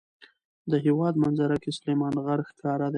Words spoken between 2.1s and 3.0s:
غر ښکاره دی.